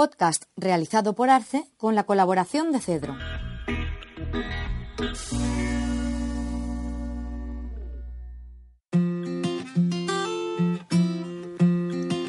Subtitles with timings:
[0.00, 3.18] podcast realizado por Arce con la colaboración de Cedro.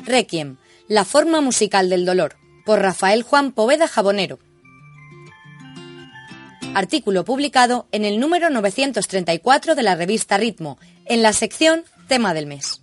[0.03, 0.57] Requiem,
[0.89, 4.39] la forma musical del dolor, por Rafael Juan Poveda Jabonero.
[6.75, 12.47] Artículo publicado en el número 934 de la revista Ritmo, en la sección Tema del
[12.47, 12.81] mes.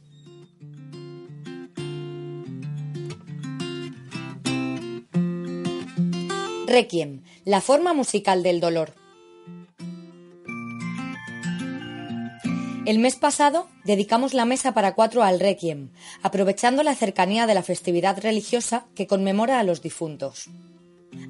[6.68, 8.92] Requiem, la forma musical del dolor.
[12.84, 15.88] El mes pasado dedicamos la mesa para cuatro al Requiem,
[16.22, 20.50] aprovechando la cercanía de la festividad religiosa que conmemora a los difuntos.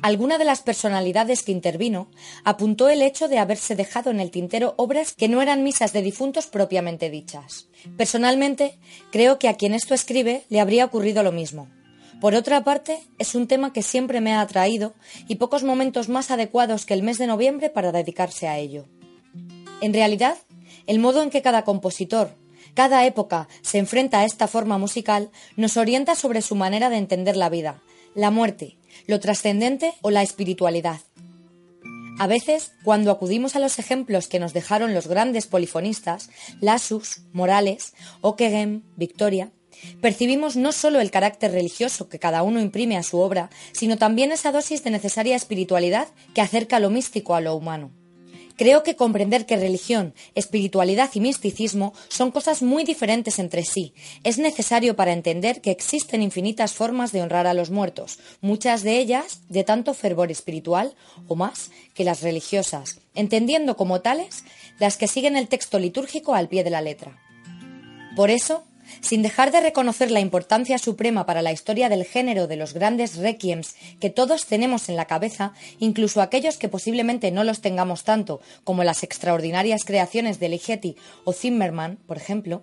[0.02, 2.10] Alguna de las personalidades que intervino
[2.43, 6.02] apuntó el hecho de haberse dejado en el tintero obras que no eran misas de
[6.02, 7.68] difuntos propiamente dichas.
[7.96, 8.77] Personalmente,
[9.12, 11.68] creo que a quien esto escribe le habría ocurrido lo mismo.
[12.20, 14.95] Por otra parte, es un tema que siempre me ha atraído
[15.28, 18.87] y pocos momentos más adecuados que el mes de noviembre para dedicarse a ello.
[19.80, 20.37] En realidad,
[20.88, 22.34] el modo en que cada compositor,
[22.74, 27.37] cada época se enfrenta a esta forma musical nos orienta sobre su manera de entender
[27.37, 27.82] la vida,
[28.16, 31.00] la muerte, lo trascendente o la espiritualidad.
[32.18, 37.95] A veces, cuando acudimos a los ejemplos que nos dejaron los grandes polifonistas, Lassus, Morales,
[38.23, 39.52] Ockeghem, Victoria,
[40.01, 44.32] percibimos no solo el carácter religioso que cada uno imprime a su obra, sino también
[44.32, 47.90] esa dosis de necesaria espiritualidad que acerca lo místico a lo humano.
[48.59, 54.38] Creo que comprender que religión, espiritualidad y misticismo son cosas muy diferentes entre sí es
[54.38, 59.43] necesario para entender que existen infinitas formas de honrar a los muertos, muchas de ellas
[59.49, 60.96] de tanto fervor espiritual
[61.29, 64.43] o más que las religiosas, entendiendo como tales
[64.81, 67.16] las que siguen el texto litúrgico al pie de la letra.
[68.16, 68.65] Por eso,
[69.00, 73.16] sin dejar de reconocer la importancia suprema para la historia del género de los grandes
[73.16, 78.41] requiems que todos tenemos en la cabeza, incluso aquellos que posiblemente no los tengamos tanto,
[78.64, 82.62] como las extraordinarias creaciones de Ligeti o Zimmerman, por ejemplo,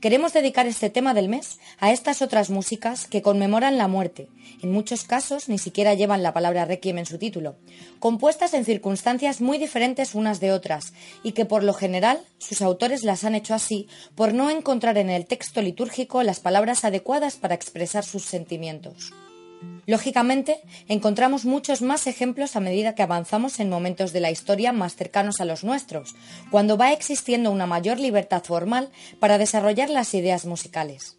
[0.00, 4.28] Queremos dedicar este tema del mes a estas otras músicas que conmemoran la muerte,
[4.62, 7.56] en muchos casos ni siquiera llevan la palabra requiem en su título,
[7.98, 10.92] compuestas en circunstancias muy diferentes unas de otras,
[11.22, 15.10] y que por lo general sus autores las han hecho así por no encontrar en
[15.10, 19.12] el texto litúrgico las palabras adecuadas para expresar sus sentimientos.
[19.88, 24.96] Lógicamente, encontramos muchos más ejemplos a medida que avanzamos en momentos de la historia más
[24.96, 26.14] cercanos a los nuestros,
[26.50, 31.16] cuando va existiendo una mayor libertad formal para desarrollar las ideas musicales.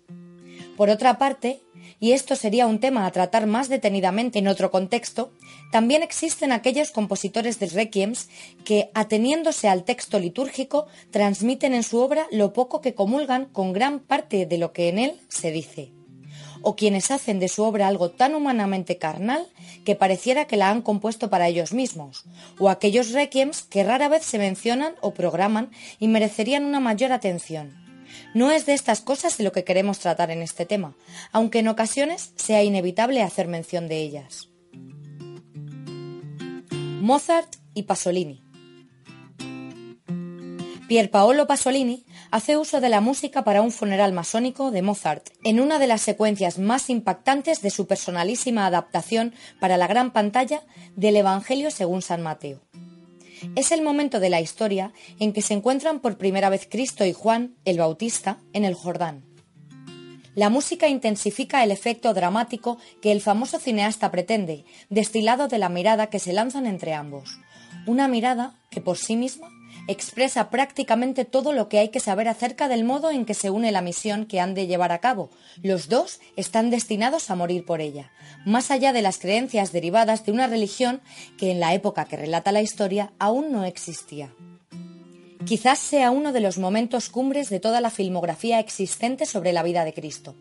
[0.77, 1.63] Por otra parte,
[2.00, 5.33] y esto sería un tema a tratar más detenidamente en otro contexto,
[5.71, 8.29] también existen aquellos compositores de requiems
[8.66, 14.00] que, ateniéndose al texto litúrgico, transmiten en su obra lo poco que comulgan con gran
[14.00, 15.91] parte de lo que en él se dice
[16.61, 19.47] o quienes hacen de su obra algo tan humanamente carnal
[19.85, 22.25] que pareciera que la han compuesto para ellos mismos,
[22.57, 27.77] o aquellos requiems que rara vez se mencionan o programan y merecerían una mayor atención.
[28.33, 30.95] No es de estas cosas de lo que queremos tratar en este tema,
[31.31, 34.49] aunque en ocasiones sea inevitable hacer mención de ellas.
[37.01, 38.48] Mozart y Pasolini.
[40.89, 45.77] Pierpaolo Pasolini hace uso de la música para un funeral masónico de Mozart, en una
[45.77, 50.63] de las secuencias más impactantes de su personalísima adaptación para la gran pantalla
[50.95, 52.61] del Evangelio según San Mateo.
[53.55, 57.13] Es el momento de la historia en que se encuentran por primera vez Cristo y
[57.13, 59.23] Juan, el Bautista, en el Jordán.
[60.33, 66.07] La música intensifica el efecto dramático que el famoso cineasta pretende, destilado de la mirada
[66.07, 67.38] que se lanzan entre ambos.
[67.85, 69.50] Una mirada que por sí misma
[69.89, 73.72] expresa prácticamente todo lo que hay que saber acerca del modo en que se une
[73.72, 75.31] la misión que han de llevar a cabo.
[75.63, 78.11] Los dos están destinados a morir por ella,
[78.45, 81.01] más allá de las creencias derivadas de una religión
[81.39, 84.31] que en la época que relata la historia aún no existía.
[85.45, 89.85] Quizás sea uno de los momentos cumbres de toda la filmografía existente sobre la vida
[89.85, 90.35] de Cristo.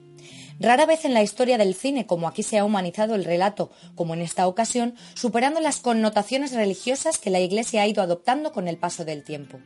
[0.60, 4.14] Rara vez en la historia del cine, como aquí se ha humanizado el relato, como
[4.14, 8.76] en esta ocasión, superando las connotaciones religiosas que la Iglesia ha ido adoptando con el
[8.76, 9.60] paso del tiempo.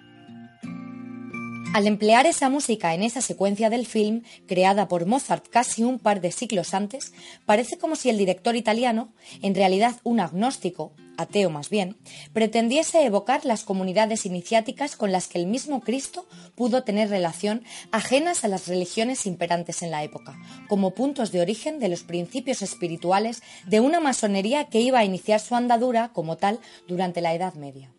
[1.72, 6.20] Al emplear esa música en esa secuencia del film, creada por Mozart casi un par
[6.20, 7.14] de siglos antes,
[7.46, 11.96] parece como si el director italiano, en realidad un agnóstico, ateo más bien,
[12.34, 16.26] pretendiese evocar las comunidades iniciáticas con las que el mismo Cristo
[16.56, 20.36] pudo tener relación ajenas a las religiones imperantes en la época,
[20.69, 25.40] como puntos de origen de los principios espirituales de una masonería que iba a iniciar
[25.40, 27.90] su andadura como tal durante la Edad Media.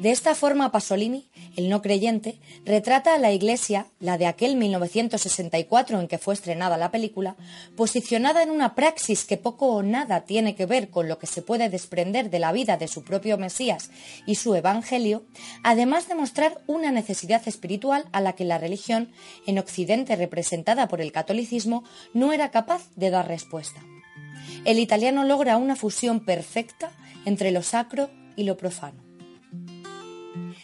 [0.00, 6.00] De esta forma, Pasolini, el no creyente, retrata a la Iglesia, la de aquel 1964
[6.00, 7.36] en que fue estrenada la película,
[7.76, 11.42] posicionada en una praxis que poco o nada tiene que ver con lo que se
[11.42, 13.90] puede desprender de la vida de su propio Mesías
[14.24, 15.22] y su Evangelio,
[15.62, 19.12] además de mostrar una necesidad espiritual a la que la religión,
[19.46, 23.82] en Occidente representada por el catolicismo, no era capaz de dar respuesta.
[24.64, 26.90] El italiano logra una fusión perfecta
[27.26, 29.09] entre lo sacro y lo profano.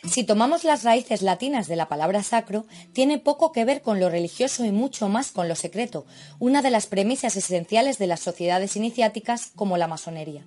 [0.08, 4.08] Si tomamos las raíces latinas de la palabra sacro, tiene poco que ver con lo
[4.08, 6.06] religioso y mucho más con lo secreto,
[6.38, 10.47] una de las premisas esenciales de las sociedades iniciáticas como la masonería.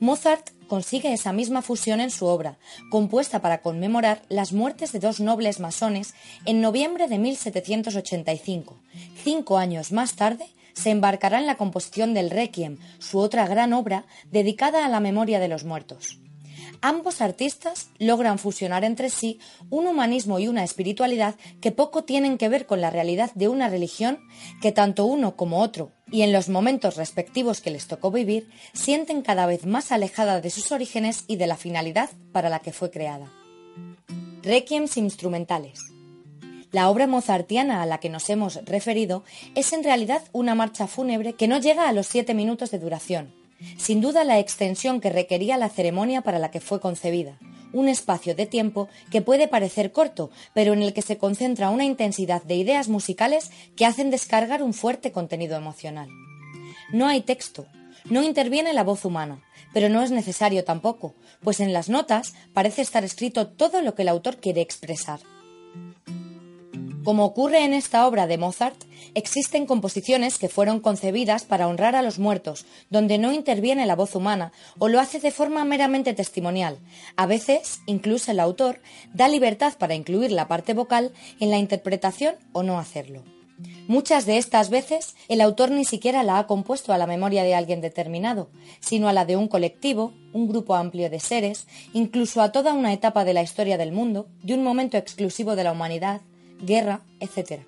[0.00, 2.58] Mozart consigue esa misma fusión en su obra,
[2.90, 6.14] compuesta para conmemorar las muertes de dos nobles masones
[6.44, 8.78] en noviembre de 1785.
[9.24, 14.06] Cinco años más tarde, se embarcará en la composición del Requiem, su otra gran obra
[14.30, 16.20] dedicada a la memoria de los muertos.
[16.80, 22.48] Ambos artistas logran fusionar entre sí un humanismo y una espiritualidad que poco tienen que
[22.48, 24.20] ver con la realidad de una religión
[24.62, 29.22] que tanto uno como otro, y en los momentos respectivos que les tocó vivir, sienten
[29.22, 32.90] cada vez más alejada de sus orígenes y de la finalidad para la que fue
[32.90, 33.32] creada.
[34.42, 35.80] Requiems instrumentales.
[36.70, 41.32] La obra mozartiana a la que nos hemos referido es en realidad una marcha fúnebre
[41.32, 43.34] que no llega a los siete minutos de duración,
[43.76, 47.38] sin duda la extensión que requería la ceremonia para la que fue concebida,
[47.72, 51.84] un espacio de tiempo que puede parecer corto, pero en el que se concentra una
[51.84, 56.08] intensidad de ideas musicales que hacen descargar un fuerte contenido emocional.
[56.92, 57.66] No hay texto,
[58.08, 62.82] no interviene la voz humana, pero no es necesario tampoco, pues en las notas parece
[62.82, 65.20] estar escrito todo lo que el autor quiere expresar.
[67.08, 68.84] Como ocurre en esta obra de Mozart,
[69.14, 74.14] existen composiciones que fueron concebidas para honrar a los muertos, donde no interviene la voz
[74.14, 76.76] humana o lo hace de forma meramente testimonial.
[77.16, 78.82] A veces, incluso el autor
[79.14, 83.24] da libertad para incluir la parte vocal en la interpretación o no hacerlo.
[83.86, 87.54] Muchas de estas veces el autor ni siquiera la ha compuesto a la memoria de
[87.54, 88.50] alguien determinado,
[88.80, 92.92] sino a la de un colectivo, un grupo amplio de seres, incluso a toda una
[92.92, 96.20] etapa de la historia del mundo, de un momento exclusivo de la humanidad,
[96.60, 97.62] guerra, etc.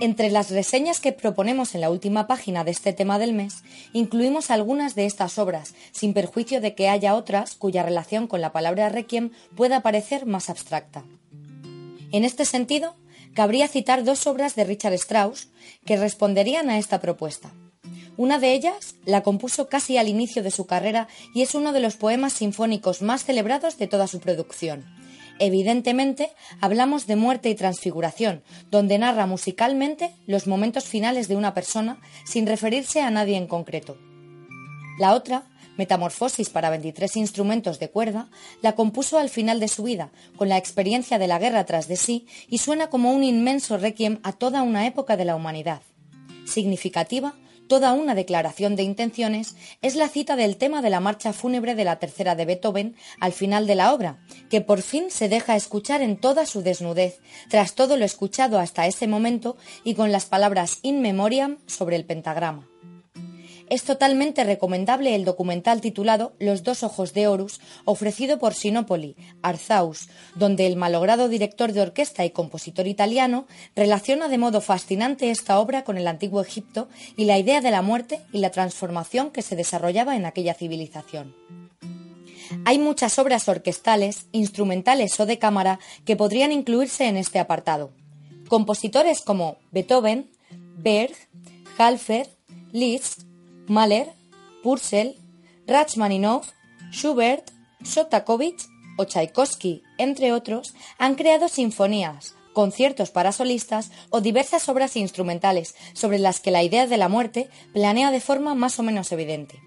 [0.00, 4.50] Entre las reseñas que proponemos en la última página de este tema del mes, incluimos
[4.50, 8.88] algunas de estas obras, sin perjuicio de que haya otras cuya relación con la palabra
[8.90, 11.04] requiem pueda parecer más abstracta.
[12.12, 12.94] En este sentido,
[13.34, 15.48] cabría citar dos obras de Richard Strauss
[15.84, 17.52] que responderían a esta propuesta.
[18.16, 21.80] Una de ellas la compuso casi al inicio de su carrera y es uno de
[21.80, 24.84] los poemas sinfónicos más celebrados de toda su producción,
[25.38, 26.30] Evidentemente,
[26.60, 32.46] hablamos de muerte y transfiguración, donde narra musicalmente los momentos finales de una persona sin
[32.46, 33.96] referirse a nadie en concreto.
[34.98, 35.44] La otra,
[35.76, 38.28] Metamorfosis para 23 instrumentos de cuerda,
[38.62, 41.96] la compuso al final de su vida, con la experiencia de la guerra tras de
[41.96, 45.82] sí, y suena como un inmenso requiem a toda una época de la humanidad.
[46.46, 47.36] Significativa
[47.68, 51.84] toda una declaración de intenciones, es la cita del tema de la marcha fúnebre de
[51.84, 54.18] la tercera de Beethoven al final de la obra,
[54.50, 58.86] que por fin se deja escuchar en toda su desnudez, tras todo lo escuchado hasta
[58.86, 62.66] ese momento y con las palabras in memoriam sobre el pentagrama
[63.70, 70.08] es totalmente recomendable el documental titulado Los dos ojos de Horus, ofrecido por Sinopoli, Arzaus,
[70.34, 75.84] donde el malogrado director de orquesta y compositor italiano relaciona de modo fascinante esta obra
[75.84, 79.56] con el antiguo Egipto y la idea de la muerte y la transformación que se
[79.56, 81.34] desarrollaba en aquella civilización.
[82.64, 87.92] Hay muchas obras orquestales, instrumentales o de cámara que podrían incluirse en este apartado.
[88.48, 90.30] Compositores como Beethoven,
[90.76, 91.14] Berg,
[91.76, 92.28] Halfer,
[92.72, 93.27] Liszt,
[93.68, 94.12] Mahler,
[94.62, 95.16] Purcell,
[95.66, 96.50] Rachmaninoff,
[96.90, 97.50] Schubert,
[97.82, 105.76] Shostakovich o Tchaikovsky, entre otros, han creado sinfonías, conciertos para solistas o diversas obras instrumentales
[105.92, 109.60] sobre las que la idea de la muerte planea de forma más o menos evidente.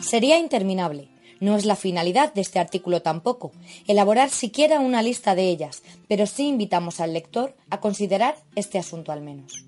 [0.00, 1.08] Sería interminable,
[1.40, 3.50] no es la finalidad de este artículo tampoco,
[3.88, 9.10] elaborar siquiera una lista de ellas, pero sí invitamos al lector a considerar este asunto
[9.10, 9.64] al menos.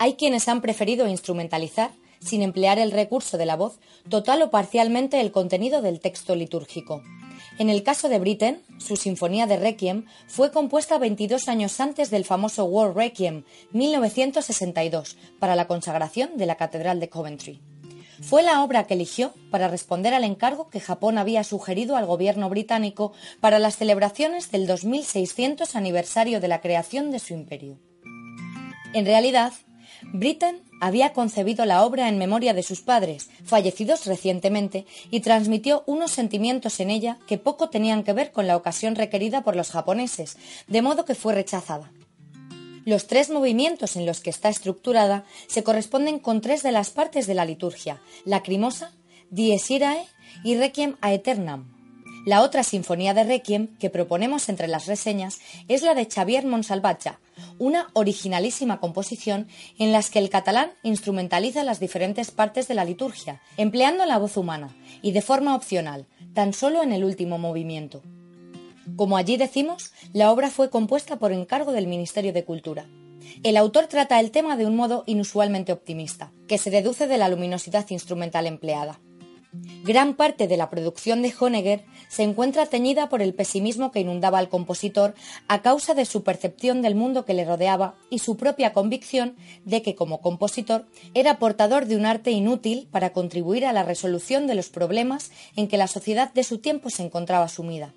[0.00, 5.20] Hay quienes han preferido instrumentalizar sin emplear el recurso de la voz, total o parcialmente
[5.20, 7.02] el contenido del texto litúrgico.
[7.58, 12.24] En el caso de Britten, su sinfonía de Requiem fue compuesta 22 años antes del
[12.24, 17.60] famoso World Requiem, 1962, para la consagración de la Catedral de Coventry.
[18.20, 22.48] Fue la obra que eligió para responder al encargo que Japón había sugerido al gobierno
[22.48, 27.78] británico para las celebraciones del 2600 aniversario de la creación de su imperio.
[28.92, 29.52] En realidad,
[30.02, 36.12] Britten había concebido la obra en memoria de sus padres, fallecidos recientemente, y transmitió unos
[36.12, 40.36] sentimientos en ella que poco tenían que ver con la ocasión requerida por los japoneses,
[40.66, 41.90] de modo que fue rechazada.
[42.84, 47.26] Los tres movimientos en los que está estructurada se corresponden con tres de las partes
[47.26, 48.92] de la liturgia, Lacrimosa,
[49.30, 50.06] Dies Irae
[50.42, 51.74] y Requiem aeternam.
[52.24, 55.38] La otra sinfonía de Requiem que proponemos entre las reseñas
[55.68, 57.20] es la de Xavier Monsalvatja,
[57.58, 63.42] una originalísima composición en la que el catalán instrumentaliza las diferentes partes de la liturgia,
[63.56, 68.02] empleando la voz humana y de forma opcional, tan solo en el último movimiento.
[68.96, 72.86] Como allí decimos, la obra fue compuesta por encargo del Ministerio de Cultura.
[73.42, 77.28] El autor trata el tema de un modo inusualmente optimista, que se deduce de la
[77.28, 79.00] luminosidad instrumental empleada.
[79.52, 84.38] Gran parte de la producción de Honegger se encuentra teñida por el pesimismo que inundaba
[84.38, 85.14] al compositor
[85.48, 89.80] a causa de su percepción del mundo que le rodeaba y su propia convicción de
[89.80, 94.54] que como compositor era portador de un arte inútil para contribuir a la resolución de
[94.54, 97.94] los problemas en que la sociedad de su tiempo se encontraba sumida.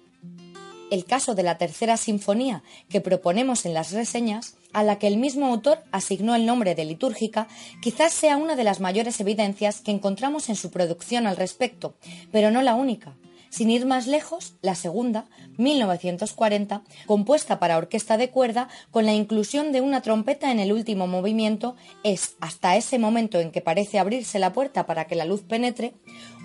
[0.90, 5.18] El caso de la tercera sinfonía que proponemos en las reseñas, a la que el
[5.18, 7.48] mismo autor asignó el nombre de litúrgica,
[7.82, 11.96] quizás sea una de las mayores evidencias que encontramos en su producción al respecto,
[12.32, 13.16] pero no la única.
[13.52, 15.26] Sin ir más lejos, la segunda,
[15.58, 21.06] 1940, compuesta para orquesta de cuerda con la inclusión de una trompeta en el último
[21.06, 25.42] movimiento, es, hasta ese momento en que parece abrirse la puerta para que la luz
[25.42, 25.94] penetre,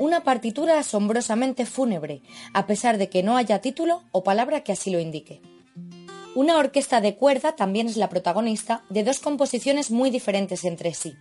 [0.00, 4.90] una partitura asombrosamente fúnebre, a pesar de que no haya título o palabra que así
[4.90, 5.40] lo indique.
[6.36, 11.14] Una orquesta de cuerda también es la protagonista de dos composiciones muy diferentes entre sí.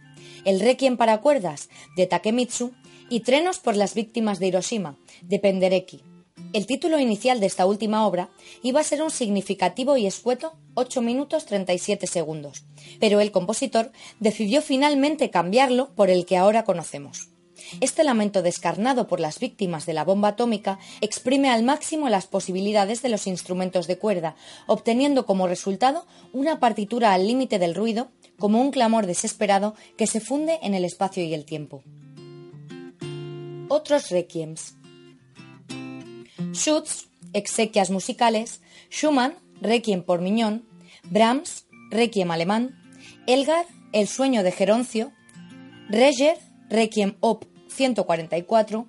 [0.44, 2.74] El Requiem para cuerdas de Takemitsu
[3.10, 6.04] y Trenos por las víctimas de Hiroshima, de Penderecki.
[6.52, 8.30] El título inicial de esta última obra
[8.62, 12.66] iba a ser un significativo y escueto 8 minutos 37 segundos,
[13.00, 17.30] pero el compositor decidió finalmente cambiarlo por el que ahora conocemos.
[17.82, 23.02] Este lamento descarnado por las víctimas de la bomba atómica exprime al máximo las posibilidades
[23.02, 24.36] de los instrumentos de cuerda,
[24.68, 30.20] obteniendo como resultado una partitura al límite del ruido, como un clamor desesperado que se
[30.20, 31.84] funde en el espacio y el tiempo.
[33.70, 34.76] Otros requiems.
[36.54, 40.66] Schutz, exequias musicales, Schumann, requiem por Miñón,
[41.04, 42.76] Brahms, requiem alemán,
[43.28, 45.12] Elgar, El sueño de Geroncio,
[45.90, 46.38] Reger,
[46.70, 47.46] requiem op
[47.76, 48.88] 144,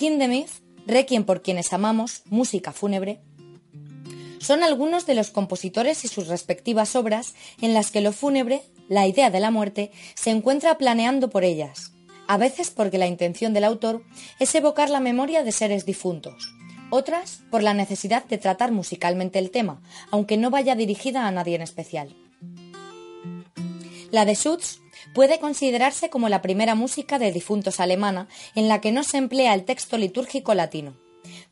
[0.00, 0.50] Hindemith,
[0.86, 3.20] requiem por quienes amamos, música fúnebre.
[4.38, 9.06] Son algunos de los compositores y sus respectivas obras en las que lo fúnebre, la
[9.06, 11.92] idea de la muerte, se encuentra planeando por ellas
[12.30, 14.04] a veces porque la intención del autor
[14.38, 16.54] es evocar la memoria de seres difuntos,
[16.88, 19.82] otras por la necesidad de tratar musicalmente el tema,
[20.12, 22.14] aunque no vaya dirigida a nadie en especial.
[24.12, 24.78] La de Schutz
[25.14, 29.54] puede considerarse como la primera música de difuntos alemana en la que no se emplea
[29.54, 30.94] el texto litúrgico latino.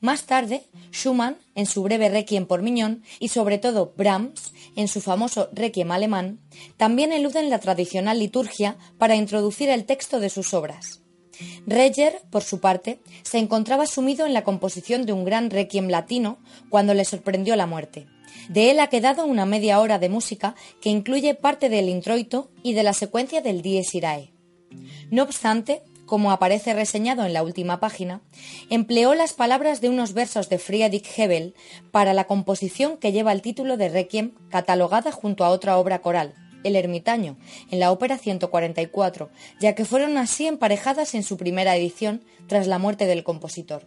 [0.00, 0.62] Más tarde,
[0.92, 5.90] Schumann, en su breve Requiem por Miñón, y sobre todo Brahms, en su famoso Requiem
[5.90, 6.40] alemán,
[6.76, 11.00] también eluden la tradicional liturgia para introducir el texto de sus obras.
[11.66, 16.38] Reger, por su parte, se encontraba sumido en la composición de un gran requiem latino
[16.68, 18.06] cuando le sorprendió la muerte.
[18.48, 22.72] De él ha quedado una media hora de música que incluye parte del introito y
[22.72, 24.32] de la secuencia del Dies Irae.
[25.10, 28.22] No obstante, como aparece reseñado en la última página,
[28.70, 31.54] empleó las palabras de unos versos de Friedrich Hebel
[31.92, 36.34] para la composición que lleva el título de Requiem, catalogada junto a otra obra coral,
[36.64, 37.36] El ermitaño,
[37.70, 39.28] en la ópera 144,
[39.60, 43.86] ya que fueron así emparejadas en su primera edición tras la muerte del compositor.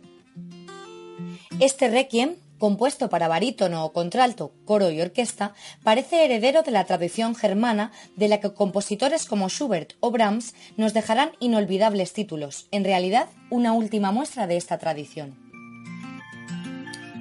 [1.60, 7.34] Este Requiem compuesto para barítono o contralto, coro y orquesta, parece heredero de la tradición
[7.34, 13.30] germana de la que compositores como Schubert o Brahms nos dejarán inolvidables títulos, en realidad
[13.50, 15.40] una última muestra de esta tradición.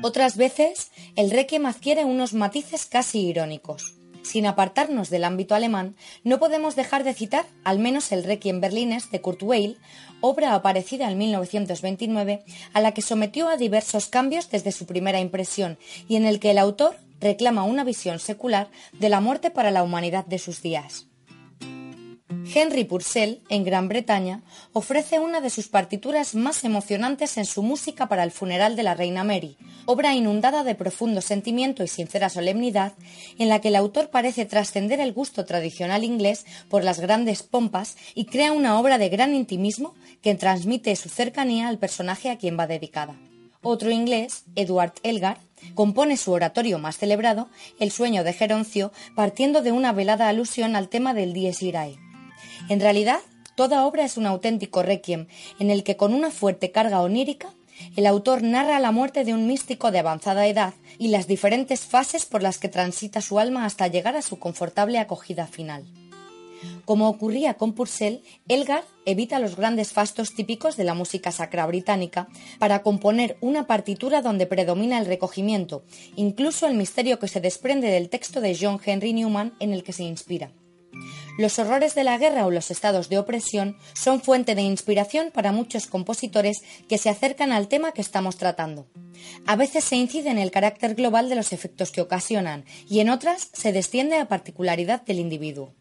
[0.03, 4.00] Otras veces, el requiem adquiere unos matices casi irónicos.
[4.23, 9.11] Sin apartarnos del ámbito alemán, no podemos dejar de citar al menos el Requiem Berlines
[9.11, 9.79] de Kurt Weill,
[10.21, 15.79] obra aparecida en 1929, a la que sometió a diversos cambios desde su primera impresión
[16.09, 19.83] y en el que el autor reclama una visión secular de la muerte para la
[19.83, 21.10] humanidad de sus días.
[22.53, 24.43] Henry Purcell, en Gran Bretaña,
[24.73, 28.95] ofrece una de sus partituras más emocionantes en su música para el funeral de la
[28.95, 32.95] reina Mary, obra inundada de profundo sentimiento y sincera solemnidad,
[33.39, 37.97] en la que el autor parece trascender el gusto tradicional inglés por las grandes pompas
[38.15, 42.59] y crea una obra de gran intimismo que transmite su cercanía al personaje a quien
[42.59, 43.17] va dedicada.
[43.63, 45.39] Otro inglés, Edward Elgar,
[45.75, 50.89] compone su oratorio más celebrado, El sueño de Geroncio, partiendo de una velada alusión al
[50.89, 52.10] tema del Dies Irae.
[52.69, 53.21] En realidad,
[53.55, 55.27] toda obra es un auténtico requiem
[55.59, 57.51] en el que con una fuerte carga onírica
[57.97, 62.27] el autor narra la muerte de un místico de avanzada edad y las diferentes fases
[62.27, 65.85] por las que transita su alma hasta llegar a su confortable acogida final.
[66.85, 72.29] Como ocurría con Purcell, Elgar evita los grandes fastos típicos de la música sacra británica
[72.59, 75.85] para componer una partitura donde predomina el recogimiento,
[76.17, 79.95] incluso el misterio que se desprende del texto de John Henry Newman en el que
[79.95, 80.53] se inspira.
[81.41, 85.53] Los horrores de la guerra o los estados de opresión son fuente de inspiración para
[85.53, 88.87] muchos compositores que se acercan al tema que estamos tratando.
[89.47, 93.09] A veces se incide en el carácter global de los efectos que ocasionan y en
[93.09, 95.73] otras se desciende a particularidad del individuo.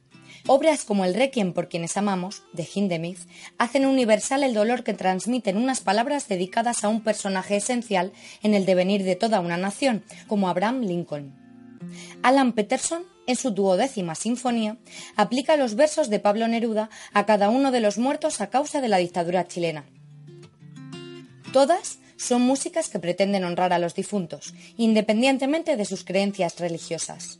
[0.48, 5.58] Obras como el Requiem por quienes amamos, de Hindemith, hacen universal el dolor que transmiten
[5.58, 8.14] unas palabras dedicadas a un personaje esencial
[8.44, 11.36] en el devenir de toda una nación, como Abraham Lincoln.
[12.24, 14.78] Alan Peterson, en su duodécima sinfonía,
[15.16, 18.88] aplica los versos de Pablo Neruda a cada uno de los muertos a causa de
[18.88, 19.86] la dictadura chilena.
[21.54, 27.40] Todas son músicas que pretenden honrar a los difuntos, independientemente de sus creencias religiosas.